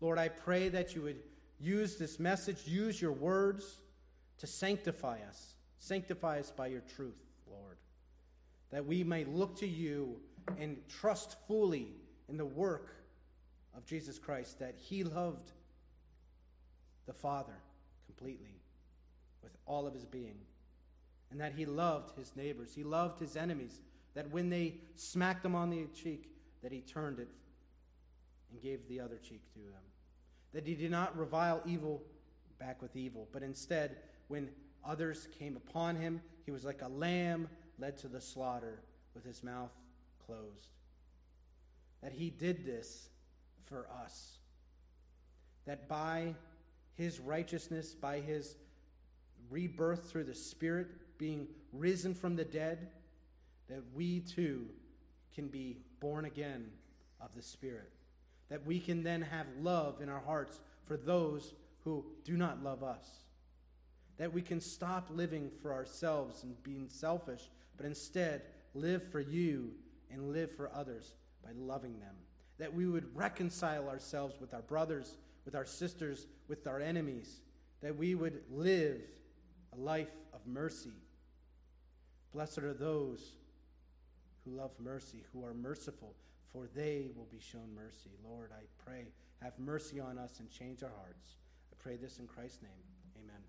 [0.00, 1.20] Lord, I pray that you would
[1.58, 3.78] use this message, use your words
[4.38, 5.54] to sanctify us.
[5.80, 7.18] Sanctify us by your truth,
[7.50, 7.76] Lord.
[8.70, 10.20] That we may look to you
[10.58, 11.88] and trust fully
[12.28, 12.94] in the work
[13.76, 15.52] of Jesus Christ, that he loved
[17.06, 17.54] the Father
[18.06, 18.60] completely
[19.42, 20.38] with all of his being.
[21.30, 23.80] And that he loved his neighbors, he loved his enemies,
[24.14, 26.30] that when they smacked him on the cheek,
[26.62, 27.28] that he turned it
[28.50, 29.82] and gave the other cheek to them.
[30.52, 32.02] That he did not revile evil
[32.58, 33.96] back with evil, but instead,
[34.28, 34.48] when
[34.84, 37.48] others came upon him, he was like a lamb
[37.78, 38.80] led to the slaughter
[39.14, 39.72] with his mouth
[40.26, 40.70] closed.
[42.02, 43.08] That he did this
[43.64, 44.38] for us.
[45.66, 46.34] That by
[46.94, 48.56] his righteousness by his
[49.50, 52.88] rebirth through the Spirit, being risen from the dead,
[53.68, 54.66] that we too
[55.34, 56.70] can be born again
[57.20, 57.92] of the Spirit.
[58.48, 61.54] That we can then have love in our hearts for those
[61.84, 63.06] who do not love us.
[64.18, 67.48] that we can stop living for ourselves and being selfish,
[67.78, 68.42] but instead
[68.74, 69.70] live for you
[70.10, 72.14] and live for others by loving them.
[72.58, 77.40] That we would reconcile ourselves with our brothers, with our sisters, with our enemies.
[77.80, 79.00] That we would live
[79.72, 80.92] a life of mercy.
[82.32, 83.36] Blessed are those
[84.44, 86.14] who love mercy, who are merciful,
[86.52, 88.10] for they will be shown mercy.
[88.28, 89.06] Lord, I pray,
[89.40, 91.36] have mercy on us and change our hearts.
[91.72, 92.70] I pray this in Christ's name.
[93.22, 93.42] Amen.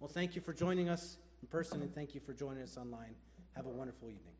[0.00, 3.14] Well, thank you for joining us in person and thank you for joining us online.
[3.56, 4.34] Have a wonderful evening.